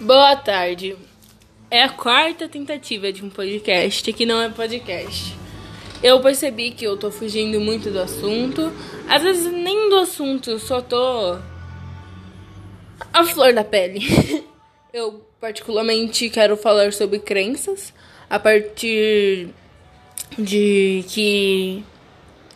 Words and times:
Boa 0.00 0.34
tarde. 0.34 0.96
É 1.70 1.82
a 1.82 1.90
quarta 1.90 2.48
tentativa 2.48 3.12
de 3.12 3.22
um 3.22 3.28
podcast 3.28 4.10
que 4.14 4.24
não 4.24 4.40
é 4.40 4.48
podcast. 4.48 5.36
Eu 6.02 6.22
percebi 6.22 6.70
que 6.70 6.86
eu 6.86 6.96
tô 6.96 7.10
fugindo 7.10 7.60
muito 7.60 7.90
do 7.90 8.00
assunto. 8.00 8.72
Às 9.06 9.22
vezes 9.22 9.52
nem 9.52 9.90
do 9.90 9.96
assunto, 9.96 10.58
só 10.58 10.80
tô 10.80 11.36
a 13.12 13.24
flor 13.24 13.52
da 13.52 13.62
pele. 13.62 14.00
Eu 14.90 15.22
particularmente 15.38 16.30
quero 16.30 16.56
falar 16.56 16.94
sobre 16.94 17.18
crenças 17.18 17.92
a 18.28 18.38
partir 18.38 19.50
de 20.38 21.04
que 21.08 21.84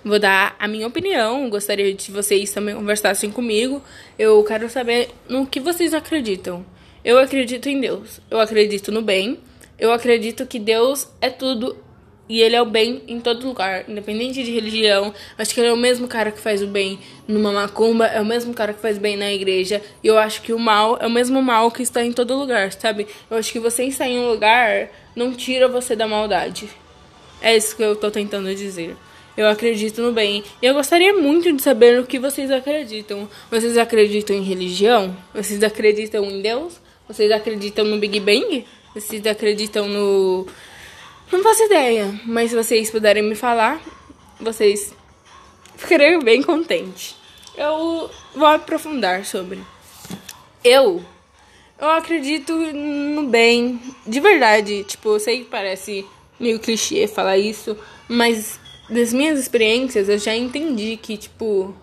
vou 0.03 0.19
dar 0.19 0.57
a 0.59 0.67
minha 0.67 0.87
opinião. 0.87 1.51
Gostaria 1.51 1.93
de 1.93 2.11
vocês 2.11 2.51
também 2.53 2.75
conversassem 2.75 3.31
comigo. 3.31 3.83
Eu 4.19 4.43
quero 4.45 4.71
saber 4.71 5.11
no 5.29 5.47
que 5.47 5.61
vocês 5.61 5.93
acreditam. 5.93 6.65
Eu 7.05 7.19
acredito 7.19 7.69
em 7.69 7.81
Deus. 7.81 8.21
Eu 8.31 8.41
acredito 8.41 8.91
no 8.91 9.03
bem. 9.03 9.39
Eu 9.79 9.93
acredito 9.93 10.47
que 10.47 10.59
Deus 10.59 11.09
é 11.21 11.29
tudo 11.29 11.77
e 12.27 12.41
ele 12.41 12.57
é 12.57 12.63
o 12.63 12.65
bem 12.65 13.03
em 13.07 13.21
todo 13.21 13.47
lugar, 13.47 13.85
independente 13.87 14.43
de 14.43 14.51
religião. 14.51 15.13
Acho 15.37 15.53
que 15.53 15.61
ele 15.61 15.69
é 15.69 15.73
o 15.73 15.77
mesmo 15.77 16.09
cara 16.09 16.31
que 16.31 16.41
faz 16.41 16.63
o 16.63 16.67
bem 16.67 16.99
numa 17.29 17.53
macumba, 17.53 18.07
é 18.07 18.21
o 18.21 18.25
mesmo 18.25 18.55
cara 18.55 18.73
que 18.73 18.81
faz 18.81 18.97
bem 18.97 19.17
na 19.17 19.31
igreja. 19.31 19.83
E 20.03 20.07
eu 20.07 20.17
acho 20.17 20.41
que 20.41 20.53
o 20.53 20.59
mal 20.59 20.97
é 20.99 21.07
o 21.07 21.11
mesmo 21.11 21.43
mal 21.43 21.71
que 21.71 21.83
está 21.83 22.03
em 22.03 22.13
todo 22.13 22.35
lugar, 22.35 22.73
sabe? 22.73 23.07
Eu 23.31 23.37
acho 23.37 23.53
que 23.53 23.61
você 23.61 23.85
estar 23.85 24.09
em 24.09 24.19
um 24.19 24.31
lugar 24.31 24.89
não 25.15 25.35
tira 25.35 25.69
você 25.69 25.95
da 25.95 26.09
maldade. 26.09 26.71
É 27.43 27.55
isso 27.55 27.77
que 27.77 27.83
eu 27.83 27.95
tô 27.95 28.11
tentando 28.11 28.55
dizer. 28.55 28.97
Eu 29.37 29.49
acredito 29.49 30.01
no 30.01 30.13
bem. 30.13 30.43
E 30.63 30.67
eu 30.67 30.73
gostaria 30.73 31.13
muito 31.13 31.53
de 31.53 31.61
saber 31.61 31.99
no 31.99 32.07
que 32.07 32.19
vocês 32.19 32.51
acreditam. 32.51 33.29
Vocês 33.51 33.77
acreditam 33.77 34.35
em 34.35 34.43
religião? 34.43 35.15
Vocês 35.35 35.63
acreditam 35.63 36.25
em 36.25 36.41
Deus? 36.41 36.81
Vocês 37.07 37.31
acreditam 37.31 37.85
no 37.85 37.99
Big 37.99 38.19
Bang? 38.19 38.65
Vocês 38.95 39.27
acreditam 39.27 39.87
no. 39.87 40.47
Não 41.31 41.43
faço 41.43 41.65
ideia, 41.65 42.19
mas 42.25 42.51
se 42.51 42.57
vocês 42.57 42.91
puderem 42.91 43.23
me 43.23 43.35
falar, 43.35 43.79
vocês 44.41 44.95
ficarei 45.77 46.19
bem 46.23 46.43
contente. 46.43 47.15
Eu 47.55 48.11
vou 48.35 48.47
aprofundar 48.47 49.25
sobre. 49.27 49.61
Eu. 50.63 51.05
Eu 51.79 51.91
acredito 51.91 52.55
no 52.55 53.25
bem. 53.25 53.79
De 54.07 54.19
verdade. 54.19 54.85
Tipo, 54.85 55.11
eu 55.11 55.21
sei 55.21 55.41
que 55.41 55.51
parece 55.51 56.07
meio 56.41 56.59
clichê 56.59 57.07
falar 57.07 57.37
isso, 57.37 57.77
mas 58.09 58.59
das 58.89 59.13
minhas 59.13 59.39
experiências 59.39 60.09
eu 60.09 60.19
já 60.19 60.35
entendi 60.35 60.97
que, 60.97 61.19
tipo, 61.19 61.75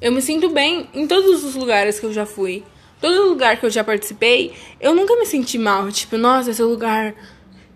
eu 0.00 0.10
me 0.10 0.22
sinto 0.22 0.48
bem 0.48 0.88
em 0.94 1.06
todos 1.06 1.44
os 1.44 1.54
lugares 1.54 2.00
que 2.00 2.06
eu 2.06 2.12
já 2.12 2.24
fui 2.24 2.64
todo 3.02 3.28
lugar 3.28 3.58
que 3.58 3.66
eu 3.66 3.70
já 3.70 3.82
participei, 3.82 4.54
eu 4.80 4.94
nunca 4.94 5.16
me 5.16 5.26
senti 5.26 5.58
mal. 5.58 5.90
Tipo, 5.90 6.16
nossa, 6.16 6.52
esse 6.52 6.62
lugar. 6.62 7.14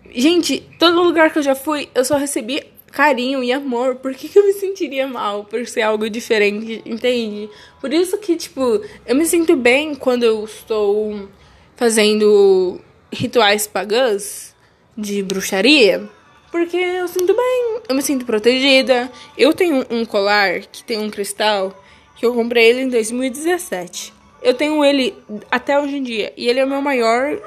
Gente, 0.09 0.63
todo 0.79 1.03
lugar 1.03 1.31
que 1.31 1.37
eu 1.37 1.43
já 1.43 1.53
fui, 1.53 1.89
eu 1.93 2.05
só 2.05 2.15
recebi 2.15 2.63
carinho 2.93 3.43
e 3.43 3.51
amor. 3.51 3.95
Por 3.95 4.15
que, 4.15 4.29
que 4.29 4.39
eu 4.39 4.45
me 4.45 4.53
sentiria 4.53 5.05
mal 5.05 5.43
por 5.43 5.67
ser 5.67 5.81
algo 5.81 6.09
diferente? 6.09 6.81
Entende? 6.85 7.49
Por 7.81 7.93
isso 7.93 8.17
que, 8.17 8.37
tipo, 8.37 8.81
eu 9.05 9.15
me 9.15 9.25
sinto 9.25 9.55
bem 9.57 9.93
quando 9.93 10.23
eu 10.23 10.45
estou 10.45 11.29
fazendo 11.75 12.79
rituais 13.13 13.67
pagãs 13.67 14.55
de 14.97 15.21
bruxaria. 15.21 16.09
Porque 16.49 16.77
eu 16.77 17.07
sinto 17.09 17.35
bem, 17.35 17.81
eu 17.89 17.95
me 17.95 18.01
sinto 18.01 18.25
protegida. 18.25 19.11
Eu 19.37 19.53
tenho 19.53 19.85
um 19.89 20.05
colar 20.05 20.61
que 20.61 20.85
tem 20.85 20.97
um 20.97 21.09
cristal 21.09 21.83
que 22.15 22.25
eu 22.25 22.33
comprei 22.33 22.67
ele 22.69 22.81
em 22.83 22.89
2017. 22.89 24.16
Eu 24.41 24.53
tenho 24.53 24.83
ele 24.83 25.15
até 25.49 25.79
hoje 25.79 25.97
em 25.97 26.03
dia. 26.03 26.33
E 26.37 26.47
ele 26.47 26.59
é 26.59 26.65
o 26.65 26.69
meu 26.69 26.81
maior. 26.81 27.37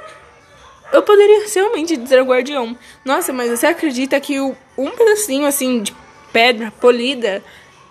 Eu 0.93 1.03
poderia 1.03 1.47
realmente 1.55 1.97
dizer 1.97 2.23
guardião. 2.23 2.77
Nossa, 3.05 3.33
mas 3.33 3.51
você 3.51 3.67
acredita 3.67 4.21
que 4.21 4.41
o, 4.41 4.57
um 4.77 4.91
pedacinho 4.91 5.47
assim 5.47 5.83
de 5.83 5.95
pedra 6.33 6.73
polida 6.81 7.43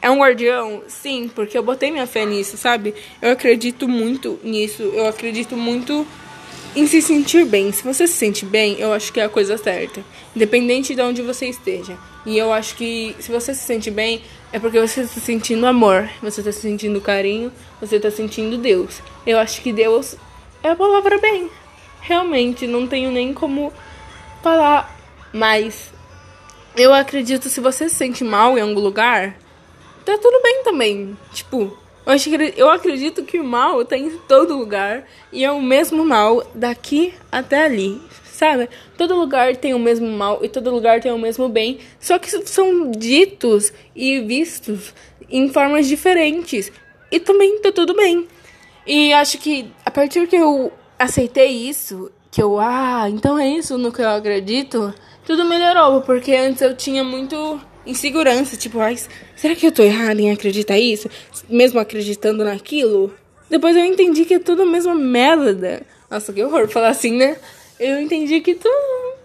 é 0.02 0.10
um 0.10 0.20
guardião? 0.20 0.84
Sim, 0.88 1.30
porque 1.34 1.58
eu 1.58 1.64
botei 1.64 1.92
minha 1.92 2.08
fé 2.08 2.26
nisso, 2.26 2.58
sabe? 2.58 2.94
Eu 3.22 3.32
acredito 3.32 3.88
muito 3.88 4.40
nisso. 4.44 4.84
Eu 4.84 5.08
acredito 5.08 5.56
muito 5.56 6.06
em 6.76 6.86
se 6.88 7.02
sentir 7.02 7.46
bem. 7.46 7.72
Se 7.72 7.84
você 7.84 8.08
se 8.08 8.14
sente 8.14 8.46
bem, 8.46 8.80
eu 8.80 8.94
acho 8.94 9.12
que 9.12 9.20
é 9.20 9.26
a 9.26 9.30
coisa 9.30 9.58
certa. 9.58 10.04
Independente 10.36 10.96
de 10.96 11.02
onde 11.02 11.22
você 11.22 11.48
esteja. 11.48 11.98
E 12.26 12.38
eu 12.38 12.52
acho 12.52 12.76
que 12.76 13.16
se 13.20 13.32
você 13.32 13.54
se 13.54 13.64
sente 13.64 13.90
bem, 13.90 14.22
é 14.52 14.60
porque 14.60 14.80
você 14.80 15.02
está 15.02 15.20
sentindo 15.22 15.66
amor, 15.66 16.10
você 16.22 16.42
está 16.42 16.52
sentindo 16.52 17.02
carinho, 17.02 17.52
você 17.80 17.96
está 17.96 18.12
sentindo 18.12 18.58
Deus. 18.58 19.02
Eu 19.26 19.40
acho 19.40 19.62
que 19.62 19.72
Deus 19.72 20.16
é 20.62 20.70
a 20.70 20.76
palavra 20.76 21.18
bem. 21.18 21.50
Realmente, 22.02 22.68
não 22.68 22.88
tenho 22.88 23.12
nem 23.12 23.34
como 23.34 23.74
falar 24.42 24.96
mais. 25.34 25.92
Eu 26.76 26.94
acredito 26.94 27.50
se 27.50 27.60
você 27.60 27.90
se 27.90 27.96
sente 27.96 28.24
mal 28.24 28.58
em 28.58 28.62
algum 28.62 28.80
lugar, 28.80 29.38
tá 30.06 30.18
tudo 30.18 30.42
bem 30.42 30.64
também. 30.64 31.18
Tipo, 31.34 31.78
eu, 32.58 32.70
acredito 32.70 33.24
que 33.24 33.40
o 33.40 33.44
mal 33.44 33.86
tá 33.86 33.96
em 33.96 34.10
todo 34.28 34.58
lugar 34.58 35.06
e 35.32 35.46
é 35.46 35.52
o 35.52 35.62
mesmo 35.62 36.04
mal 36.04 36.44
daqui 36.56 37.14
até 37.32 37.66
ali, 37.66 38.02
sabe? 38.24 38.68
Todo 38.98 39.16
lugar 39.16 39.56
tem 39.56 39.76
o 39.76 39.80
mesmo 39.80 40.08
mal 40.08 40.44
e 40.44 40.50
todo 40.50 40.72
lugar 40.72 41.02
tem 41.02 41.12
o 41.12 41.20
mesmo 41.20 41.48
bem, 41.48 41.80
só 42.00 42.18
que 42.18 42.30
são 42.48 42.90
ditos 42.90 43.72
e 43.96 44.20
vistos 44.22 44.94
em 45.30 45.50
formas 45.50 45.88
diferentes 45.88 46.72
e 47.12 47.20
também 47.20 47.60
tá 47.60 47.72
tudo 47.72 47.96
bem. 47.96 48.28
E 48.88 49.14
acho 49.14 49.38
que 49.38 49.72
a 49.86 49.92
partir 49.92 50.28
que 50.28 50.36
eu 50.36 50.74
aceitei 50.98 51.52
isso, 51.52 52.12
que 52.32 52.42
eu, 52.42 52.60
ah, 52.60 53.08
então 53.08 53.38
é 53.38 53.48
isso 53.48 53.78
no 53.78 53.92
que 53.92 54.02
eu 54.02 54.10
acredito, 54.10 54.94
tudo 55.26 55.46
melhorou, 55.46 56.02
porque 56.02 56.34
antes 56.34 56.62
eu 56.62 56.76
tinha 56.76 57.04
muito 57.04 57.62
insegurança, 57.86 58.58
tipo, 58.58 58.80
ai, 58.80 58.98
será 59.36 59.56
que 59.56 59.66
eu 59.66 59.72
tô 59.72 59.84
errada 59.84 60.22
em 60.22 60.32
acreditar 60.32 60.78
isso? 60.78 61.10
Mesmo 61.50 61.80
acreditando 61.80 62.44
naquilo? 62.44 63.14
Depois 63.50 63.76
eu 63.76 63.84
entendi 63.84 64.26
que 64.26 64.36
é 64.36 64.40
tudo 64.40 64.62
a 64.62 64.66
mesma 64.66 64.94
merda. 64.94 65.82
Nossa, 66.10 66.32
que 66.32 66.44
horror 66.44 66.68
falar 66.68 66.90
assim, 66.90 67.18
né? 67.18 67.38
Eu 67.80 68.00
entendi 68.02 68.42
que 68.42 68.56
tudo 68.56 68.74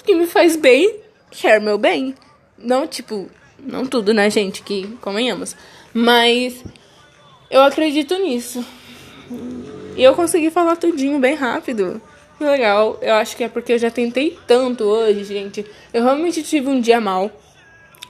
que 0.05 0.15
me 0.15 0.27
faz 0.27 0.57
bem 0.57 0.97
quer 1.31 1.61
meu 1.61 1.77
bem. 1.77 2.15
Não, 2.59 2.87
tipo, 2.87 3.29
não 3.59 3.85
tudo, 3.85 4.15
né, 4.15 4.31
gente? 4.31 4.63
Que 4.63 4.87
convenhamos. 5.01 5.57
Mas 5.93 6.65
eu 7.51 7.63
acredito 7.63 8.17
nisso. 8.19 8.65
E 9.97 10.03
eu 10.03 10.15
consegui 10.15 10.51
falar 10.51 10.77
tudinho 10.77 11.19
bem 11.19 11.35
rápido. 11.35 12.01
Legal. 12.41 12.99
Eu 13.01 13.15
acho 13.15 13.37
que 13.37 13.45
é 13.45 13.49
porque 13.49 13.75
eu 13.75 13.79
já 13.79 13.91
tentei 13.91 14.39
tanto 14.47 14.85
hoje, 14.85 15.25
gente. 15.25 15.65
Eu 15.93 16.03
realmente 16.03 16.43
tive 16.43 16.69
um 16.69 16.81
dia 16.81 17.01
mal 17.01 17.31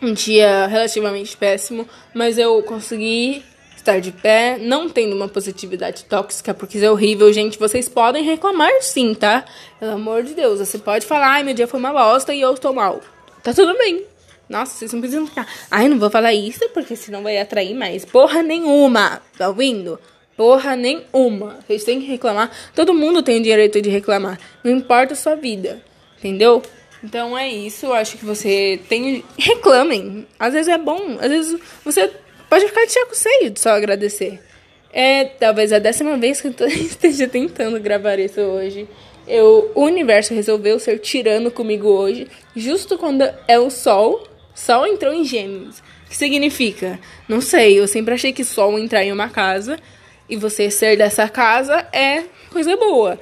um 0.03 0.13
dia 0.13 0.67
relativamente 0.67 1.37
péssimo, 1.37 1.89
mas 2.13 2.39
eu 2.39 2.63
consegui 2.63 3.43
estar 3.77 4.01
de 4.01 4.11
pé, 4.13 4.59
não 4.59 4.89
tendo 4.89 5.15
uma 5.15 5.29
positividade 5.29 6.05
tóxica, 6.05 6.55
porque 6.55 6.79
isso 6.79 6.87
é 6.87 6.91
horrível, 6.91 7.33
gente. 7.33 7.59
Vocês 7.59 7.89
podem 7.89 8.25
reclamar 8.25 8.73
sim, 8.81 9.15
tá? 9.15 9.45
Pelo 9.79 9.93
amor 9.93 10.23
de 10.23 10.35
Deus, 10.35 10.59
você 10.59 10.79
pode 10.79 11.05
falar, 11.05 11.29
ai, 11.29 11.43
meu 11.43 11.55
dia 11.55 11.69
foi 11.69 11.79
uma 11.79 11.93
bosta 11.93 12.33
e 12.35 12.41
eu 12.41 12.55
estou 12.55 12.73
mal. 12.73 13.01
Tá 13.43 13.53
tudo 13.53 13.77
bem. 13.77 14.05
Nossa, 14.49 14.75
vocês 14.75 14.93
não 14.93 15.01
precisam 15.01 15.27
ficar. 15.27 15.47
Ai, 15.71 15.89
não 15.89 15.99
vou 15.99 16.11
falar 16.11 16.33
isso 16.33 16.69
porque 16.73 16.97
senão 16.97 17.23
vai 17.23 17.39
atrair 17.39 17.75
mais. 17.75 18.05
Porra 18.05 18.43
nenhuma. 18.43 19.23
Tá 19.37 19.49
ouvindo? 19.49 19.99
Porra 20.37 20.77
nenhuma. 20.77 21.59
Vocês 21.67 21.85
têm 21.85 22.01
que 22.01 22.07
reclamar. 22.07 22.51
Todo 22.75 22.93
mundo 22.93 23.23
tem 23.23 23.39
o 23.39 23.43
direito 23.43 23.81
de 23.81 23.89
reclamar. 23.89 24.39
Não 24.63 24.73
importa 24.73 25.15
a 25.15 25.17
sua 25.17 25.35
vida. 25.35 25.83
Entendeu? 26.19 26.63
Então 27.05 27.37
é 27.37 27.47
isso, 27.47 27.85
eu 27.85 27.93
acho 27.93 28.17
que 28.17 28.25
você 28.25 28.81
tem. 28.89 29.23
Reclamem. 29.39 30.27
Às 30.39 30.55
vezes 30.55 30.73
é 30.73 30.79
bom, 30.79 31.19
às 31.21 31.29
vezes 31.29 31.61
você 31.85 32.11
pode 32.49 32.67
ficar 32.67 32.87
de 32.87 32.93
saco 32.93 33.15
cheio 33.15 33.51
de 33.51 33.61
só 33.61 33.71
agradecer. 33.71 34.41
É 34.91 35.27
talvez 35.27 35.71
a 35.71 35.79
décima 35.79 36.17
vez 36.17 36.41
que 36.41 36.49
eu 36.49 36.55
esteja 36.67 37.29
tentando 37.29 37.79
gravar 37.79 38.19
isso 38.19 38.41
hoje. 38.41 38.89
Eu, 39.29 39.71
o 39.75 39.83
universo 39.83 40.33
resolveu 40.33 40.79
ser 40.79 40.99
tirano 40.99 41.51
comigo 41.51 41.89
hoje, 41.89 42.27
justo 42.57 42.97
quando 42.97 43.23
é 43.47 43.59
o 43.59 43.69
sol. 43.69 44.27
Sol 44.55 44.87
entrou 44.87 45.13
em 45.13 45.25
gêmeos. 45.25 45.81
O 45.81 46.11
que 46.11 46.17
significa? 46.17 46.99
Não 47.29 47.41
sei, 47.43 47.79
eu 47.79 47.87
sempre 47.87 48.15
achei 48.15 48.33
que 48.33 48.45
sol 48.45 48.79
entrar 48.79 49.05
em 49.05 49.13
uma 49.13 49.29
casa 49.29 49.79
e 50.29 50.37
você 50.37 50.71
ser 50.71 50.97
dessa 50.97 51.29
casa 51.29 51.87
é 51.93 52.25
coisa 52.51 52.77
boa. 52.77 53.19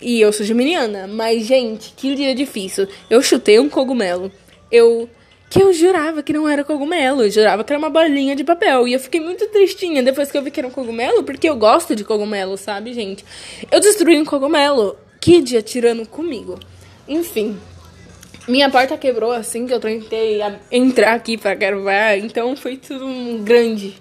E 0.00 0.20
eu 0.20 0.32
sou 0.32 0.44
geminiana, 0.44 1.06
mas 1.06 1.46
gente, 1.46 1.92
que 1.96 2.14
dia 2.14 2.34
difícil. 2.34 2.86
Eu 3.08 3.22
chutei 3.22 3.58
um 3.58 3.68
cogumelo. 3.68 4.30
Eu 4.70 5.08
que 5.48 5.62
eu 5.62 5.72
jurava 5.72 6.22
que 6.22 6.32
não 6.32 6.48
era 6.48 6.64
cogumelo, 6.64 7.22
eu 7.22 7.30
jurava 7.30 7.62
que 7.62 7.72
era 7.72 7.78
uma 7.78 7.88
bolinha 7.88 8.34
de 8.34 8.42
papel. 8.42 8.86
E 8.88 8.92
eu 8.92 9.00
fiquei 9.00 9.20
muito 9.20 9.46
tristinha 9.48 10.02
depois 10.02 10.30
que 10.30 10.36
eu 10.36 10.42
vi 10.42 10.50
que 10.50 10.60
era 10.60 10.68
um 10.68 10.72
cogumelo, 10.72 11.22
porque 11.22 11.48
eu 11.48 11.56
gosto 11.56 11.94
de 11.94 12.04
cogumelo, 12.04 12.56
sabe, 12.56 12.92
gente? 12.92 13.24
Eu 13.70 13.80
destruí 13.80 14.18
um 14.20 14.24
cogumelo. 14.24 14.96
Que 15.20 15.40
dia 15.40 15.62
tirando 15.62 16.06
comigo. 16.06 16.58
Enfim, 17.08 17.56
minha 18.48 18.70
porta 18.70 18.96
quebrou 18.96 19.32
assim 19.32 19.66
que 19.66 19.74
eu 19.74 19.80
tentei 19.80 20.40
entrar 20.70 21.14
aqui 21.14 21.36
para 21.36 21.54
gravar, 21.54 22.16
então 22.16 22.54
foi 22.54 22.76
tudo 22.76 23.04
um 23.04 23.42
grande, 23.42 23.94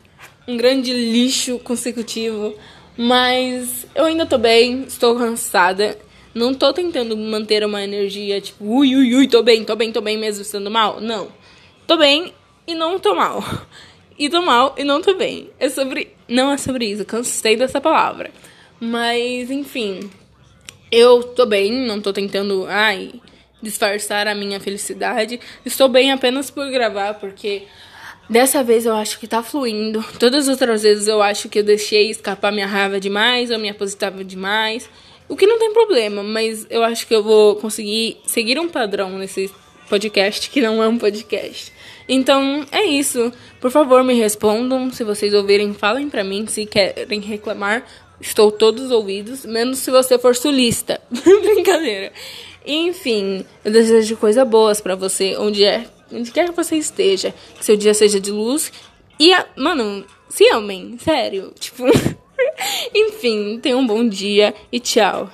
um 0.48 0.56
grande 0.56 0.94
lixo 0.94 1.58
consecutivo. 1.60 2.54
Mas 2.98 3.86
eu 3.94 4.06
ainda 4.06 4.26
tô 4.26 4.38
bem, 4.38 4.84
estou 4.84 5.18
cansada. 5.18 5.98
Não 6.34 6.54
tô 6.54 6.74
tentando 6.74 7.16
manter 7.16 7.64
uma 7.66 7.84
energia 7.84 8.42
tipo, 8.42 8.66
ui, 8.66 8.96
ui, 8.96 9.16
ui, 9.16 9.28
tô 9.28 9.42
bem, 9.42 9.64
tô 9.64 9.76
bem, 9.76 9.92
tô 9.92 10.02
bem 10.02 10.18
mesmo 10.18 10.42
estando 10.42 10.70
mal. 10.70 11.00
Não. 11.00 11.30
Tô 11.88 11.98
bem 11.98 12.34
e 12.68 12.74
não 12.74 13.00
tô 13.00 13.16
mal. 13.16 13.44
E 14.18 14.30
tô 14.30 14.42
mal 14.42 14.74
e 14.78 14.86
não 14.86 15.02
tô 15.02 15.14
bem. 15.16 15.50
É 15.60 15.68
sobre. 15.68 16.16
Não 16.26 16.50
é 16.50 16.58
sobre 16.58 16.86
isso, 16.86 17.04
cansei 17.04 17.58
dessa 17.58 17.82
palavra. 17.82 18.32
Mas, 18.80 19.52
enfim. 19.52 20.10
Eu 20.90 21.22
tô 21.22 21.46
bem, 21.46 21.86
não 21.86 22.00
tô 22.00 22.14
tentando. 22.14 22.66
Ai 22.70 23.12
disfarçar 23.66 24.28
a 24.28 24.36
minha 24.36 24.60
felicidade. 24.60 25.40
Estou 25.66 25.90
bem 25.90 26.12
apenas 26.12 26.50
por 26.50 26.70
gravar, 26.70 27.16
porque 27.16 27.64
dessa 28.30 28.64
vez 28.64 28.86
eu 28.86 28.94
acho 28.94 29.20
que 29.20 29.28
tá 29.28 29.42
fluindo. 29.42 30.04
Todas 30.20 30.44
as 30.44 30.50
outras 30.50 30.84
vezes 30.84 31.08
eu 31.08 31.22
acho 31.22 31.50
que 31.50 31.60
eu 31.60 31.64
deixei 31.64 32.10
escapar 32.10 32.52
minha 32.52 32.68
raiva 32.68 33.00
demais, 33.00 33.52
eu 33.52 33.60
me 33.60 33.70
apositava 33.70 34.24
demais. 34.24 34.90
O 35.28 35.36
que 35.36 35.48
não 35.48 35.58
tem 35.58 35.74
problema, 35.74 36.22
mas 36.22 36.68
eu 36.70 36.84
acho 36.84 37.08
que 37.08 37.16
eu 37.16 37.24
vou 37.24 37.56
conseguir 37.56 38.18
seguir 38.26 38.60
um 38.60 38.70
padrão 38.70 39.18
nesse 39.18 39.52
podcast 39.90 40.50
que 40.50 40.62
não 40.62 40.84
é 40.84 40.88
um 40.88 40.98
podcast. 40.98 41.72
Então 42.08 42.66
é 42.72 42.84
isso. 42.84 43.32
Por 43.60 43.72
favor, 43.72 44.04
me 44.04 44.14
respondam. 44.14 44.92
Se 44.92 45.04
vocês 45.04 45.34
ouvirem, 45.34 45.74
falem 45.74 46.10
pra 46.10 46.24
mim. 46.24 46.46
Se 46.48 46.66
querem 46.66 47.20
reclamar, 47.20 47.84
estou 48.22 48.52
todos 48.52 48.92
ouvidos. 48.92 49.46
Menos 49.46 49.80
se 49.80 49.90
você 49.90 50.20
for 50.20 50.36
sulista. 50.36 51.02
Brincadeira. 51.10 52.12
Enfim, 52.66 53.46
eu 53.64 53.72
desejo 53.72 54.18
coisas 54.18 54.48
boas 54.48 54.82
para 54.82 54.96
você, 54.96 55.36
onde 55.38 55.64
é, 55.64 55.86
onde 56.12 56.32
quer 56.32 56.50
que 56.50 56.56
você 56.56 56.76
esteja, 56.76 57.34
que 57.58 57.66
seu 57.66 57.76
dia 57.76 57.94
seja 57.94 58.20
de 58.20 58.32
luz. 58.32 58.72
E, 59.20 59.34
a, 59.34 59.46
mano, 59.56 60.06
se 60.30 60.48
amem, 60.50 60.98
sério, 60.98 61.54
tipo. 61.60 61.84
Enfim, 62.94 63.60
tenha 63.60 63.78
um 63.78 63.88
bom 63.88 64.08
dia 64.08 64.54
e 64.72 64.80
tchau. 64.80 65.30